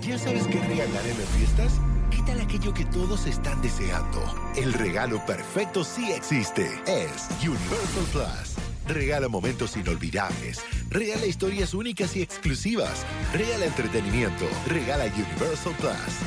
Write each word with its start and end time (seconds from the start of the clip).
¿Ya 0.00 0.18
sabes 0.18 0.46
qué 0.46 0.58
regalar 0.58 1.06
en 1.06 1.18
las 1.18 1.28
fiestas? 1.36 1.80
¿Qué 2.10 2.22
tal 2.26 2.40
aquello 2.40 2.72
que 2.72 2.84
todos 2.86 3.26
están 3.26 3.60
deseando? 3.62 4.22
El 4.56 4.72
regalo 4.72 5.24
perfecto 5.26 5.84
sí 5.84 6.10
existe. 6.12 6.66
Es 6.86 7.28
Universal 7.42 8.04
Plus. 8.10 8.56
Regala 8.88 9.28
momentos 9.28 9.76
inolvidables. 9.76 10.64
Regala 10.88 11.26
historias 11.26 11.74
únicas 11.74 12.16
y 12.16 12.22
exclusivas. 12.22 13.04
Regala 13.32 13.66
entretenimiento. 13.66 14.46
Regala 14.66 15.04
Universal 15.04 15.74
Plus. 15.78 16.18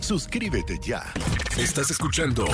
Suscríbete 0.00 0.78
ya. 0.82 1.12
Estás 1.58 1.90
escuchando 1.90 2.46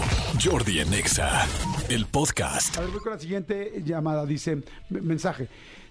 Jordi 0.42 0.80
en 0.80 0.92
Exa, 0.94 1.46
el 1.88 2.06
podcast. 2.06 2.76
A 2.76 2.80
ver, 2.80 2.90
voy 2.90 3.00
con 3.00 3.12
la 3.12 3.18
siguiente 3.18 3.82
llamada. 3.84 4.24
Dice, 4.26 4.62
mensaje. 4.88 5.48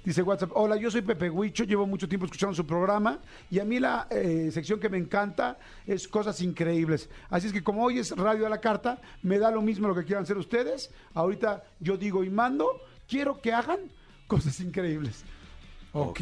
Dice 0.10 0.24
WhatsApp, 0.24 0.50
hola, 0.56 0.76
yo 0.76 0.90
soy 0.90 1.04
Pepe 1.04 1.30
Huicho, 1.30 1.66
llevo 1.66 1.86
mucho 1.86 2.10
tiempo 2.10 2.26
escuchando 2.26 2.56
su 2.56 2.66
programa 2.66 3.20
y 3.52 3.60
a 3.60 3.64
mí 3.64 3.80
la 3.80 4.08
eh, 4.10 4.50
sección 4.52 4.80
que 4.80 4.90
me 4.90 4.98
encanta 4.98 5.60
es 5.86 6.08
cosas 6.08 6.42
increíbles. 6.42 7.12
Así 7.30 7.46
es 7.46 7.54
que 7.54 7.62
como 7.62 7.84
hoy 7.84 8.00
es 8.00 8.10
Radio 8.18 8.48
a 8.48 8.50
la 8.50 8.60
Carta, 8.60 9.00
me 9.22 9.38
da 9.38 9.52
lo 9.52 9.62
mismo 9.62 9.88
lo 9.88 9.94
que 9.94 10.06
quieran 10.06 10.24
hacer 10.24 10.40
ustedes. 10.40 10.90
Ahorita 11.14 11.64
yo 11.80 11.96
digo 11.96 12.24
y 12.24 12.32
mando, 12.32 12.82
quiero 13.08 13.40
que 13.40 13.54
hagan 13.54 13.82
cosas 14.26 14.60
increíbles. 14.62 15.26
Ok. 15.94 16.22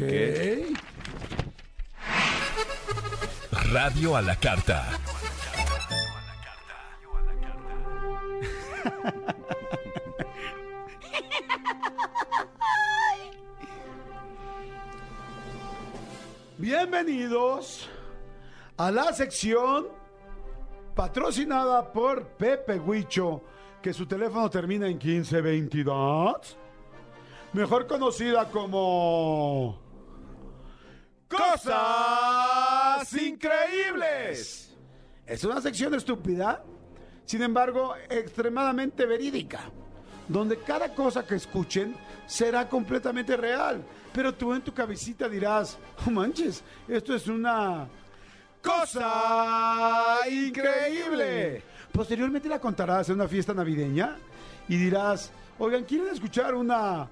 Radio 3.72 4.16
a 4.16 4.20
la 4.20 4.36
carta. 4.36 5.00
Bienvenidos 16.90 17.86
a 18.78 18.90
la 18.90 19.12
sección 19.12 19.88
patrocinada 20.94 21.92
por 21.92 22.28
Pepe 22.28 22.78
Huicho, 22.78 23.42
que 23.82 23.92
su 23.92 24.06
teléfono 24.06 24.48
termina 24.48 24.86
en 24.86 24.96
1522, 24.96 26.56
mejor 27.52 27.86
conocida 27.86 28.48
como 28.50 29.78
Cosas 31.28 33.12
Increíbles. 33.12 34.74
Es 35.26 35.44
una 35.44 35.60
sección 35.60 35.92
estúpida, 35.92 36.64
sin 37.26 37.42
embargo, 37.42 37.96
extremadamente 38.08 39.04
verídica, 39.04 39.70
donde 40.28 40.58
cada 40.58 40.94
cosa 40.94 41.26
que 41.26 41.34
escuchen 41.34 41.94
será 42.26 42.68
completamente 42.68 43.36
real. 43.36 43.82
Pero 44.12 44.34
tú 44.34 44.52
en 44.52 44.62
tu 44.62 44.72
cabecita 44.72 45.28
dirás, 45.28 45.78
oh 46.06 46.10
manches, 46.10 46.62
esto 46.86 47.14
es 47.14 47.26
una 47.26 47.88
cosa 48.62 50.18
increíble. 50.30 51.62
Posteriormente 51.92 52.48
la 52.48 52.60
contarás 52.60 53.08
en 53.08 53.16
una 53.16 53.28
fiesta 53.28 53.54
navideña 53.54 54.16
y 54.68 54.76
dirás, 54.76 55.30
oigan, 55.58 55.84
¿quieren 55.84 56.08
escuchar 56.08 56.54
una 56.54 57.08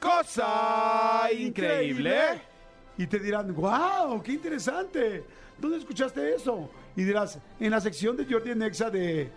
cosa 0.00 1.28
increíble? 1.32 2.42
Y 2.96 3.06
te 3.06 3.18
dirán, 3.18 3.54
wow, 3.54 4.20
qué 4.22 4.32
interesante. 4.32 5.24
¿Dónde 5.58 5.78
escuchaste 5.78 6.34
eso? 6.34 6.70
Y 6.96 7.04
dirás, 7.04 7.38
en 7.60 7.70
la 7.70 7.80
sección 7.80 8.16
de 8.16 8.24
Jordi 8.24 8.54
Nexa 8.54 8.90
de 8.90 9.30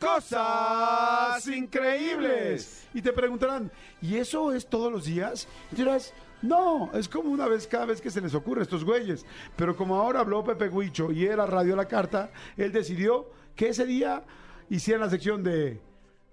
cosas 0.00 1.46
increíbles. 1.46 2.88
Y 2.94 3.02
te 3.02 3.12
preguntarán, 3.12 3.70
¿y 4.00 4.16
eso 4.16 4.52
es 4.52 4.66
todos 4.66 4.90
los 4.90 5.04
días? 5.04 5.46
Y 5.70 5.76
dirás, 5.76 6.12
no, 6.42 6.90
es 6.94 7.08
como 7.08 7.30
una 7.30 7.46
vez 7.46 7.66
cada 7.66 7.84
vez 7.84 8.00
que 8.00 8.10
se 8.10 8.20
les 8.20 8.34
ocurre 8.34 8.60
a 8.60 8.64
estos 8.64 8.84
güeyes. 8.84 9.24
Pero 9.56 9.76
como 9.76 9.96
ahora 9.96 10.20
habló 10.20 10.42
Pepe 10.42 10.68
Huicho 10.68 11.12
y 11.12 11.26
era 11.26 11.46
Radio 11.46 11.76
La 11.76 11.86
Carta, 11.86 12.30
él 12.56 12.72
decidió 12.72 13.30
que 13.54 13.68
ese 13.68 13.84
día 13.86 14.24
hicieran 14.70 15.02
la 15.02 15.10
sección 15.10 15.44
de 15.44 15.80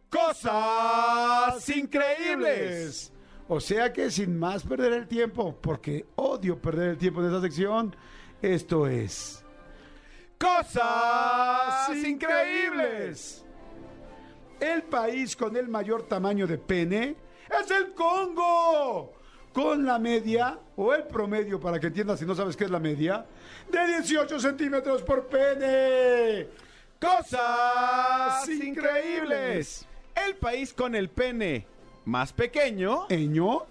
cosas 0.10 1.68
increíbles. 1.70 3.12
O 3.50 3.60
sea 3.60 3.94
que 3.94 4.10
sin 4.12 4.38
más 4.38 4.64
perder 4.64 4.94
el 4.94 5.08
tiempo, 5.08 5.58
porque 5.62 6.06
odio 6.16 6.62
perder 6.62 6.90
el 6.90 6.98
tiempo 6.98 7.22
en 7.22 7.28
esa 7.28 7.42
sección, 7.42 7.96
esto 8.42 8.88
es 8.88 9.44
Cosas 10.38 11.90
Increíbles. 11.96 13.47
El 14.60 14.84
país 14.84 15.36
con 15.36 15.56
el 15.56 15.68
mayor 15.68 16.04
tamaño 16.04 16.48
de 16.48 16.58
pene 16.58 17.16
es 17.62 17.72
el 17.72 17.94
Congo. 17.94 19.14
Con 19.54 19.86
la 19.86 19.98
media, 19.98 20.60
o 20.76 20.94
el 20.94 21.04
promedio, 21.04 21.60
para 21.60 21.80
que 21.80 21.88
entiendas 21.88 22.20
si 22.20 22.26
no 22.26 22.36
sabes 22.36 22.56
qué 22.56 22.66
es 22.66 22.70
la 22.70 22.80
media, 22.80 23.26
de 23.72 23.88
18 23.88 24.40
centímetros 24.40 25.02
por 25.02 25.26
pene. 25.28 26.48
Cosas 27.00 28.48
increíbles. 28.50 29.88
El 30.16 30.36
país 30.36 30.74
con 30.74 30.96
el 30.96 31.10
pene 31.10 31.66
más 32.06 32.34
pequeño 32.34 33.06
Eño 33.10 33.66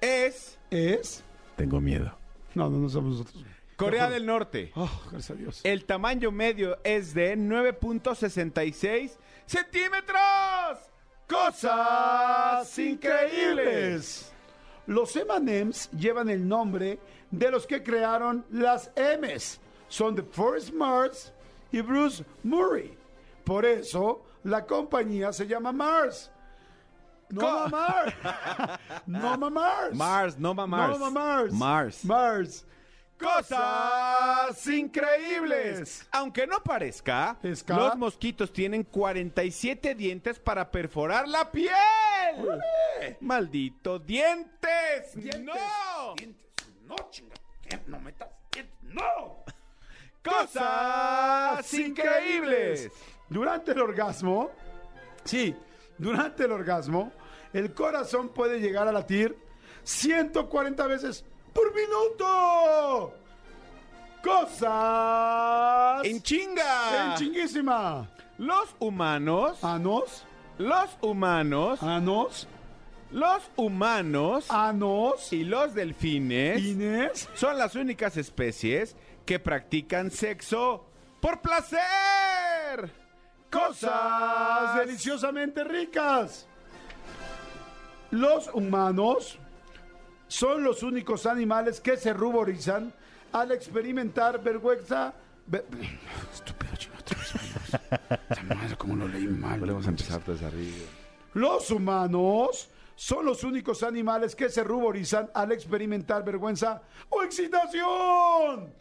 es 0.00 0.58
es. 0.70 1.24
Tengo 1.56 1.80
miedo. 1.80 2.16
No, 2.54 2.70
no, 2.70 2.78
no 2.78 2.88
somos 2.88 3.18
nosotros. 3.18 3.44
Corea 3.80 4.10
del 4.10 4.26
Norte. 4.26 4.72
Oh, 4.76 4.90
gracias 5.10 5.30
a 5.30 5.34
Dios. 5.34 5.60
El 5.64 5.84
tamaño 5.84 6.30
medio 6.30 6.78
es 6.84 7.14
de 7.14 7.36
9.66 7.36 9.12
centímetros. 9.46 10.20
Cosas 11.28 12.78
increíbles. 12.78 14.32
Los 14.86 15.14
M&M's 15.16 15.90
llevan 15.92 16.28
el 16.28 16.46
nombre 16.46 16.98
de 17.30 17.50
los 17.50 17.66
que 17.66 17.82
crearon 17.82 18.44
las 18.50 18.90
M's. 18.96 19.60
Son 19.88 20.14
de 20.14 20.22
Forrest 20.22 20.72
Mars 20.72 21.32
y 21.72 21.80
Bruce 21.80 22.24
Murray. 22.42 22.96
Por 23.44 23.64
eso 23.64 24.24
la 24.44 24.66
compañía 24.66 25.32
se 25.32 25.46
llama 25.46 25.72
Mars. 25.72 26.30
No 27.30 27.68
Mars. 27.68 28.14
no 29.06 29.50
Mars. 29.50 29.94
Mars, 29.94 30.38
no 30.38 30.54
ma 30.54 30.66
Mars. 30.66 30.98
No 30.98 31.10
Mars. 31.10 31.52
Mars. 31.52 32.04
Mars. 32.04 32.66
Cosas 33.20 34.66
increíbles. 34.66 36.06
Aunque 36.10 36.46
no 36.46 36.62
parezca, 36.62 37.36
Esca. 37.42 37.76
los 37.76 37.96
mosquitos 37.96 38.52
tienen 38.52 38.84
47 38.84 39.94
dientes 39.94 40.38
para 40.38 40.70
perforar 40.70 41.28
la 41.28 41.50
piel. 41.50 41.70
¡Maldito 43.20 43.98
dientes! 43.98 45.16
¡No! 45.40 46.14
No, 46.86 46.96
chinga. 47.10 47.34
No 47.86 48.00
metas. 48.00 48.28
No. 48.82 49.44
¡Cosas 50.24 51.72
increíbles! 51.74 52.90
Durante 53.28 53.72
el 53.72 53.80
orgasmo, 53.80 54.50
sí, 55.24 55.54
durante 55.96 56.44
el 56.44 56.52
orgasmo, 56.52 57.12
el 57.52 57.72
corazón 57.74 58.30
puede 58.30 58.60
llegar 58.60 58.88
a 58.88 58.92
latir 58.92 59.36
140 59.84 60.86
veces 60.88 61.24
por 61.52 61.72
minuto. 61.74 62.26
Cosas 64.40 66.04
¡En 66.04 66.22
chinga! 66.22 67.12
en 67.12 67.18
chinguísima. 67.18 68.08
Los 68.38 68.74
humanos, 68.78 69.62
Anos, 69.62 70.24
los 70.56 70.88
humanos, 71.02 71.82
anos, 71.82 72.48
los 73.10 73.42
humanos 73.56 74.50
anos, 74.50 75.30
y 75.32 75.44
los 75.44 75.74
delfines 75.74 76.62
Inés. 76.62 77.28
son 77.34 77.58
las 77.58 77.74
únicas 77.74 78.16
especies 78.16 78.96
que 79.26 79.38
practican 79.38 80.10
sexo 80.10 80.86
por 81.20 81.42
placer. 81.42 82.90
cosas 83.50 84.76
deliciosamente 84.76 85.64
ricas. 85.64 86.46
Los 88.10 88.48
humanos 88.54 89.38
son 90.28 90.64
los 90.64 90.82
únicos 90.82 91.26
animales 91.26 91.80
que 91.80 91.96
se 91.98 92.14
ruborizan 92.14 92.94
al 93.32 93.52
experimentar 93.52 94.42
vergüenza. 94.42 95.14
ve- 95.46 95.64
Estúpido 96.32 96.76
chino, 96.76 96.94
madre, 98.54 98.76
cómo 98.76 98.96
lo 98.96 99.08
leí 99.08 99.26
mal. 99.26 99.60
Volvemos 99.60 99.86
a 99.86 99.90
empezar 99.90 100.24
desde 100.24 100.46
arriba. 100.46 100.76
Los 101.34 101.70
humanos 101.70 102.70
son 102.96 103.24
los 103.24 103.44
únicos 103.44 103.82
animales 103.82 104.34
que 104.34 104.48
se 104.48 104.62
ruborizan 104.64 105.30
al 105.34 105.52
experimentar 105.52 106.24
vergüenza 106.24 106.82
o 107.08 107.22
excitación. 107.22 108.74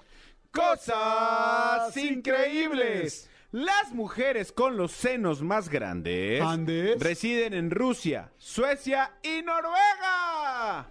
Cosas 0.51 1.95
increíbles. 1.97 3.29
Las 3.51 3.91
mujeres 3.94 4.51
con 4.51 4.77
los 4.77 4.91
senos 4.91 5.41
más 5.41 5.69
grandes 5.69 6.41
Andes. 6.41 7.00
residen 7.01 7.53
en 7.56 7.71
Rusia, 7.71 8.31
Suecia 8.38 9.13
y 9.23 9.41
Noruega. 9.41 10.88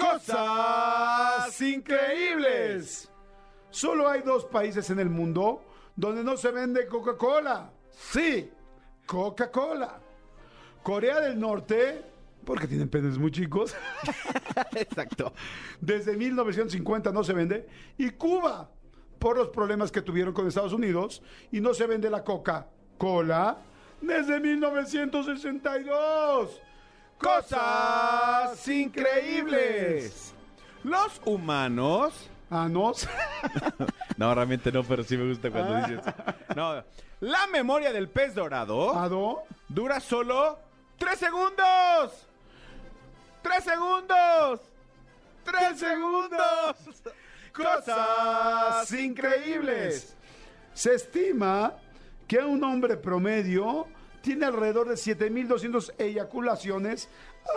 Cosas 0.00 1.60
increíbles. 1.60 3.10
Solo 3.70 4.08
hay 4.08 4.22
dos 4.22 4.44
países 4.46 4.88
en 4.90 4.98
el 4.98 5.10
mundo 5.10 5.62
donde 5.94 6.24
no 6.24 6.36
se 6.36 6.50
vende 6.50 6.86
Coca-Cola. 6.86 7.70
Sí, 7.90 8.50
Coca-Cola. 9.06 10.00
Corea 10.82 11.20
del 11.20 11.38
Norte 11.38 12.10
porque 12.44 12.66
tienen 12.66 12.88
penes 12.88 13.16
muy 13.18 13.30
chicos. 13.30 13.76
Exacto. 14.74 15.32
Desde 15.80 16.16
1950 16.16 17.12
no 17.12 17.22
se 17.22 17.32
vende. 17.32 17.68
Y 17.98 18.10
Cuba, 18.10 18.68
por 19.18 19.36
los 19.36 19.50
problemas 19.50 19.92
que 19.92 20.02
tuvieron 20.02 20.34
con 20.34 20.46
Estados 20.46 20.72
Unidos, 20.72 21.22
y 21.52 21.60
no 21.60 21.74
se 21.74 21.86
vende 21.86 22.10
la 22.10 22.24
Coca-Cola 22.24 23.58
desde 24.00 24.40
1962. 24.40 26.60
Cosas 27.18 27.60
increíbles. 28.68 30.34
Los 30.84 31.20
humanos. 31.24 32.28
Ah, 32.50 32.68
no. 32.70 32.92
No, 34.16 34.34
realmente 34.34 34.70
no, 34.70 34.84
pero 34.84 35.02
sí 35.02 35.16
me 35.16 35.26
gusta 35.30 35.50
cuando 35.50 35.76
dices. 35.76 36.00
No, 36.54 36.84
la 37.20 37.46
memoria 37.46 37.90
del 37.90 38.10
pez 38.10 38.34
dorado 38.34 38.94
¿Ado? 38.94 39.44
dura 39.66 39.98
solo 39.98 40.58
tres 40.98 41.18
segundos. 41.18 42.26
¡Tres 43.42 43.64
segundos! 43.64 44.60
¡Tres 45.42 45.78
segundos! 45.78 46.76
Cosas 47.54 48.92
increíbles. 48.92 50.14
Se 50.74 50.94
estima 50.94 51.72
que 52.28 52.38
un 52.38 52.62
hombre 52.62 52.98
promedio 52.98 53.86
tiene 54.20 54.46
alrededor 54.46 54.88
de 54.88 54.94
7.200 54.94 55.94
eyaculaciones 55.98 57.08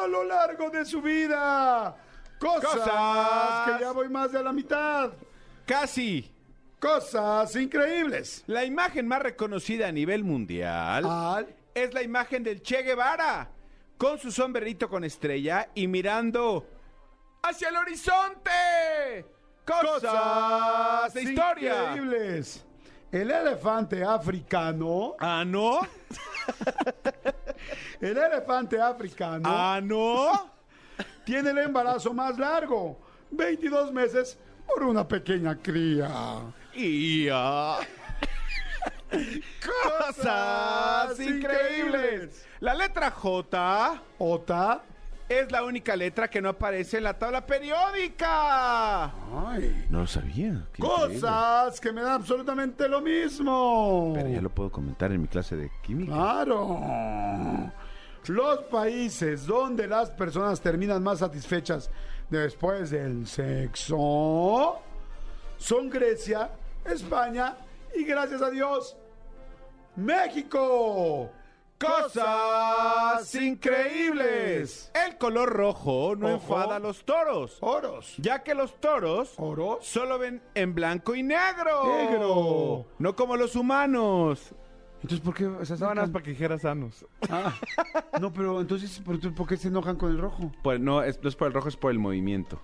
a 0.01 0.07
lo 0.07 0.23
largo 0.23 0.69
de 0.69 0.85
su 0.85 1.01
vida. 1.01 1.95
Cosas, 2.39 2.71
Cosas. 2.75 3.71
que 3.77 3.83
ya 3.83 3.91
voy 3.91 4.09
más 4.09 4.31
de 4.31 4.43
la 4.43 4.51
mitad. 4.51 5.11
Casi. 5.65 6.29
Cosas 6.79 7.55
increíbles. 7.55 8.43
La 8.47 8.65
imagen 8.65 9.07
más 9.07 9.21
reconocida 9.21 9.87
a 9.87 9.91
nivel 9.93 10.25
mundial 10.25 11.05
Al 11.05 11.55
es 11.73 11.93
la 11.93 12.03
imagen 12.03 12.43
del 12.43 12.61
Che 12.61 12.83
Guevara, 12.83 13.49
con 13.97 14.19
su 14.19 14.31
sombrerito 14.31 14.89
con 14.89 15.03
estrella 15.05 15.69
y 15.73 15.87
mirando 15.87 16.67
hacia 17.41 17.69
el 17.69 17.77
horizonte. 17.77 19.25
Cosas, 19.65 21.13
de 21.13 21.23
historia. 21.23 21.91
increíbles. 21.95 22.65
El 23.11 23.31
elefante 23.31 24.03
africano, 24.03 25.15
Ah, 25.19 25.43
¿no? 25.45 25.79
el 28.01 28.17
elefante 28.17 28.81
africano 28.81 29.43
Ah, 29.45 29.79
¿no? 29.81 30.51
tiene 31.25 31.51
el 31.51 31.57
embarazo 31.59 32.13
más 32.13 32.37
largo, 32.37 32.99
22 33.31 33.91
meses 33.91 34.37
por 34.67 34.83
una 34.83 35.07
pequeña 35.07 35.57
cría. 35.57 36.09
Y 36.73 37.27
ah, 37.31 37.79
Cosas 40.09 41.19
increíbles. 41.19 42.45
La 42.59 42.73
letra 42.73 43.11
J 43.11 44.01
Ota. 44.17 44.81
Es 45.29 45.51
la 45.51 45.63
única 45.63 45.95
letra 45.95 46.29
que 46.29 46.41
no 46.41 46.49
aparece 46.49 46.97
en 46.97 47.03
la 47.03 47.17
tabla 47.17 47.45
periódica. 47.45 49.05
Ay. 49.05 49.85
No 49.89 49.99
lo 49.99 50.07
sabía. 50.07 50.65
Cosas 50.79 51.79
que 51.79 51.91
me 51.91 52.01
dan 52.01 52.13
absolutamente 52.13 52.87
lo 52.87 53.01
mismo. 53.01 54.13
Pero 54.15 54.29
ya 54.29 54.41
lo 54.41 54.49
puedo 54.49 54.71
comentar 54.71 55.11
en 55.11 55.21
mi 55.21 55.27
clase 55.27 55.55
de 55.55 55.71
química. 55.81 56.13
Claro. 56.13 57.71
Los 58.27 58.59
países 58.65 59.45
donde 59.45 59.87
las 59.87 60.09
personas 60.11 60.61
terminan 60.61 61.03
más 61.03 61.19
satisfechas 61.19 61.89
después 62.29 62.89
del 62.89 63.27
sexo 63.27 64.79
son 65.57 65.89
Grecia, 65.89 66.49
España 66.85 67.55
y 67.95 68.03
gracias 68.03 68.41
a 68.41 68.49
Dios, 68.49 68.97
México. 69.95 71.29
Cosas 71.87 73.35
increíbles. 73.35 74.91
El 75.07 75.17
color 75.17 75.49
rojo 75.49 76.15
no 76.17 76.27
Ojo. 76.27 76.35
enfada 76.35 76.75
a 76.77 76.79
los 76.79 77.03
toros, 77.05 77.57
Oros. 77.61 78.15
ya 78.17 78.43
que 78.43 78.55
los 78.55 78.79
toros 78.79 79.33
Oros. 79.37 79.85
solo 79.85 80.17
ven 80.19 80.41
en 80.55 80.73
blanco 80.73 81.15
y 81.15 81.23
negro. 81.23 81.85
Negro. 81.95 82.85
No 82.99 83.15
como 83.15 83.35
los 83.35 83.55
humanos. 83.55 84.53
Entonces, 85.01 85.19
¿por 85.19 85.33
qué 85.33 85.65
se 85.65 85.73
No, 85.73 85.79
nada 85.89 85.95
más 86.03 86.11
para 86.11 86.23
que 86.23 86.31
dijeras 86.31 86.61
sanos. 86.61 87.05
Ah, 87.29 87.53
no, 88.21 88.31
pero 88.31 88.61
entonces, 88.61 89.01
¿por, 89.03 89.19
¿por 89.35 89.47
qué 89.47 89.57
se 89.57 89.67
enojan 89.67 89.97
con 89.97 90.11
el 90.11 90.17
rojo? 90.17 90.49
Pues 90.63 90.79
no, 90.79 91.03
es, 91.03 91.21
no 91.21 91.27
es 91.27 91.35
por 91.35 91.47
el 91.47 91.53
rojo, 91.53 91.67
es 91.67 91.75
por 91.75 91.91
el 91.91 91.99
movimiento. 91.99 92.61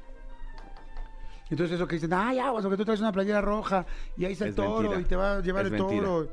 Entonces 1.50 1.76
eso 1.76 1.88
que 1.88 1.96
dicen, 1.96 2.14
ah, 2.14 2.34
ya, 2.34 2.52
o 2.52 2.62
sea, 2.62 2.70
que 2.70 2.78
tú 2.78 2.86
traes 2.86 3.00
una 3.02 3.12
playera 3.12 3.42
roja 3.42 3.86
y 4.16 4.24
ahí 4.24 4.34
está 4.34 4.46
el 4.46 4.52
Es 4.52 4.56
toro 4.56 4.82
mentira. 4.90 5.02
y 5.02 5.04
te 5.06 5.16
va 5.16 5.34
a 5.38 5.42
llevar 5.42 5.66
Es 5.66 5.72
el 5.74 5.80
mentira. 5.80 6.06
toro. 6.06 6.30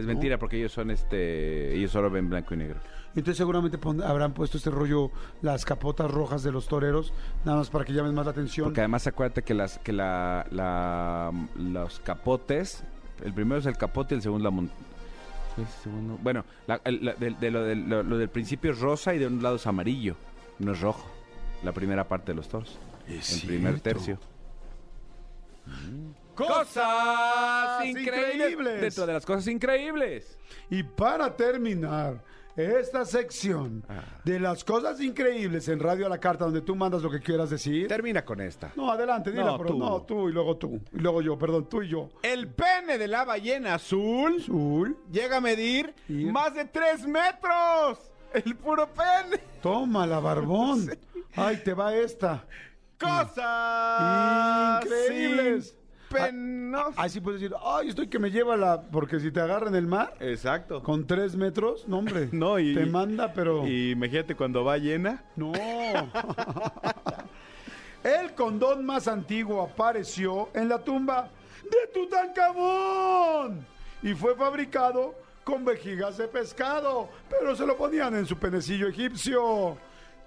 Es 0.00 0.06
mentira 0.06 0.38
porque 0.38 0.56
ellos 0.58 0.72
son 0.72 0.90
este, 0.90 1.74
ellos 1.74 1.90
solo 1.90 2.10
ven 2.10 2.28
blanco 2.28 2.54
y 2.54 2.56
negro. 2.56 2.80
Entonces 3.10 3.36
seguramente 3.36 3.76
pon- 3.78 4.02
habrán 4.02 4.32
puesto 4.34 4.56
este 4.58 4.70
rollo, 4.70 5.10
las 5.42 5.64
capotas 5.64 6.10
rojas 6.10 6.42
de 6.42 6.52
los 6.52 6.66
toreros, 6.68 7.12
nada 7.44 7.58
más 7.58 7.70
para 7.70 7.84
que 7.84 7.92
llamen 7.92 8.14
más 8.14 8.24
la 8.26 8.32
atención. 8.32 8.66
Porque 8.66 8.80
además 8.80 9.06
acuérdate 9.06 9.42
que 9.42 9.54
las 9.54 9.78
que 9.78 9.92
la, 9.92 10.46
la- 10.50 11.32
los 11.56 12.00
capotes, 12.00 12.84
el 13.24 13.32
primero 13.34 13.58
es 13.60 13.66
el 13.66 13.76
capote 13.76 14.14
y 14.14 14.16
el 14.16 14.22
segundo 14.22 14.44
la 14.44 14.50
mon- 14.50 14.70
¿qué 15.56 15.62
es 15.62 15.68
el 15.76 15.82
segundo? 15.82 16.18
Bueno, 16.22 16.44
la- 16.66 16.80
el- 16.84 17.04
la- 17.04 17.14
de, 17.14 17.30
de 17.30 17.50
lo, 17.50 17.62
del- 17.64 17.88
lo- 17.88 18.02
lo 18.02 18.16
del 18.18 18.28
principio 18.28 18.70
es 18.70 18.78
rosa 18.80 19.12
y 19.14 19.18
de 19.18 19.26
un 19.26 19.42
lado 19.42 19.56
es 19.56 19.66
amarillo, 19.66 20.16
no 20.60 20.72
es 20.72 20.80
rojo. 20.80 21.04
La 21.64 21.72
primera 21.72 22.06
parte 22.08 22.32
de 22.32 22.36
los 22.36 22.48
toros. 22.48 22.78
El 23.08 23.48
primer 23.48 23.80
tercio. 23.80 24.18
Cosas 26.46 27.84
increíbles. 27.84 28.80
Dentro 28.80 29.06
de 29.06 29.12
las 29.12 29.26
cosas 29.26 29.46
increíbles. 29.48 30.38
Y 30.70 30.82
para 30.82 31.36
terminar 31.36 32.22
esta 32.56 33.04
sección 33.04 33.82
Ah. 33.88 34.02
de 34.24 34.38
las 34.40 34.64
cosas 34.64 35.00
increíbles 35.00 35.68
en 35.68 35.78
Radio 35.80 36.06
a 36.06 36.08
la 36.08 36.18
Carta, 36.18 36.44
donde 36.44 36.60
tú 36.60 36.74
mandas 36.76 37.00
lo 37.02 37.10
que 37.10 37.20
quieras 37.20 37.48
decir. 37.48 37.88
Termina 37.88 38.24
con 38.24 38.40
esta. 38.40 38.72
No, 38.76 38.90
adelante, 38.90 39.30
dila, 39.30 39.44
No, 39.44 39.58
pero 39.58 39.70
tú. 39.70 39.78
no, 39.78 40.02
tú 40.02 40.28
y 40.28 40.32
luego 40.32 40.56
tú. 40.56 40.80
Y 40.92 40.98
luego 40.98 41.22
yo, 41.22 41.38
perdón, 41.38 41.68
tú 41.68 41.82
y 41.82 41.88
yo. 41.88 42.10
El 42.22 42.48
pene 42.48 42.98
de 42.98 43.08
la 43.08 43.24
ballena 43.24 43.74
azul 43.74 44.36
Azul. 44.40 44.96
llega 45.10 45.38
a 45.38 45.40
medir 45.40 45.94
Y- 46.08 46.24
más 46.26 46.52
de 46.54 46.64
tres 46.66 47.06
metros. 47.06 47.98
El 48.34 48.54
puro 48.56 48.88
pene. 48.88 49.40
Toma 49.62 50.06
la 50.06 50.20
barbón. 50.20 50.90
Ay, 51.36 51.62
te 51.64 51.72
va 51.72 51.94
esta. 51.94 52.44
Cosas 52.98 54.84
Increíbles. 54.84 55.74
Penos. 56.10 56.92
Así 56.96 57.20
puedes 57.20 57.40
decir, 57.40 57.56
ay, 57.64 57.88
estoy 57.88 58.08
que 58.08 58.18
me 58.18 58.30
lleva 58.30 58.56
la. 58.56 58.82
Porque 58.82 59.20
si 59.20 59.30
te 59.30 59.40
agarra 59.40 59.68
en 59.68 59.76
el 59.76 59.86
mar, 59.86 60.12
Exacto. 60.20 60.82
con 60.82 61.06
tres 61.06 61.36
metros, 61.36 61.86
no, 61.88 61.98
hombre. 61.98 62.28
No, 62.32 62.58
y- 62.58 62.74
Te 62.74 62.84
manda, 62.86 63.32
pero. 63.32 63.66
Y 63.66 63.92
imagínate 63.92 64.34
cuando 64.34 64.64
va 64.64 64.76
llena. 64.78 65.22
No. 65.36 65.52
El 68.02 68.32
condón 68.34 68.84
más 68.86 69.06
antiguo 69.08 69.60
apareció 69.62 70.48
en 70.54 70.68
la 70.70 70.78
tumba 70.78 71.28
de 71.64 71.86
Tutankamón 71.92 73.66
y 74.02 74.14
fue 74.14 74.34
fabricado 74.34 75.14
con 75.44 75.64
vejigas 75.66 76.16
de 76.16 76.26
pescado, 76.26 77.10
pero 77.28 77.54
se 77.54 77.66
lo 77.66 77.76
ponían 77.76 78.14
en 78.16 78.24
su 78.26 78.38
penecillo 78.38 78.88
egipcio. 78.88 79.76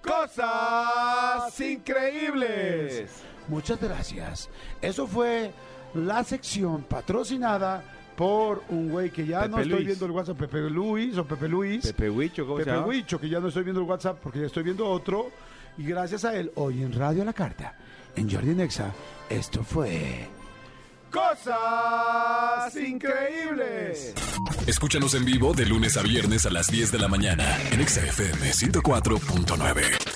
Cosas 0.03 1.59
increíbles. 1.61 3.23
Muchas 3.47 3.79
gracias. 3.79 4.49
Eso 4.81 5.07
fue 5.07 5.51
la 5.93 6.23
sección 6.23 6.83
patrocinada 6.83 7.83
por 8.15 8.63
un 8.69 8.89
güey 8.89 9.09
que 9.09 9.25
ya 9.25 9.47
no 9.47 9.57
estoy 9.57 9.73
Luis. 9.73 9.87
viendo 9.87 10.05
el 10.05 10.11
WhatsApp, 10.11 10.37
Pepe 10.37 10.69
Luis 10.69 11.17
o 11.17 11.25
Pepe 11.25 11.47
Luis. 11.47 11.85
Pepe 11.85 12.09
Huicho, 12.09 12.45
¿cómo 12.45 12.59
se 12.59 12.65
Pepe 12.65 12.75
llama? 12.77 12.87
Huicho, 12.87 13.19
que 13.19 13.29
ya 13.29 13.39
no 13.39 13.47
estoy 13.47 13.63
viendo 13.63 13.81
el 13.81 13.87
WhatsApp 13.87 14.19
porque 14.21 14.39
ya 14.39 14.45
estoy 14.45 14.63
viendo 14.63 14.87
otro. 14.87 15.31
Y 15.77 15.83
gracias 15.85 16.23
a 16.25 16.35
él, 16.35 16.51
hoy 16.55 16.83
en 16.83 16.93
Radio 16.93 17.25
La 17.25 17.33
Carta, 17.33 17.75
en 18.15 18.29
Jordi 18.29 18.53
Nexa, 18.53 18.91
esto 19.29 19.63
fue... 19.63 20.27
Cosas 21.11 22.75
increíbles. 22.75 24.13
Escúchanos 24.65 25.13
en 25.13 25.25
vivo 25.25 25.53
de 25.53 25.65
lunes 25.67 25.95
a 25.97 26.01
viernes 26.01 26.45
a 26.47 26.49
las 26.49 26.67
10 26.71 26.91
de 26.91 26.97
la 26.99 27.07
mañana 27.07 27.55
en 27.71 27.81
Exa 27.81 28.01
FM 28.01 28.51
104.9. 28.51 30.12